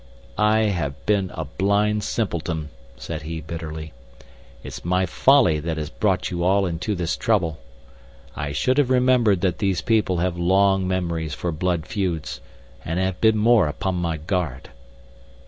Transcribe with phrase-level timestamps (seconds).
[0.39, 3.93] "I have been a blind simpleton," said he, bitterly,
[4.63, 7.59] "It's my folly that has brought you all into this trouble.
[8.35, 12.41] I should have remembered that these people have long memories for blood feuds,
[12.83, 14.71] and have been more upon my guard."